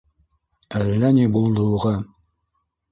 [0.79, 1.97] Әллә ни булды уға.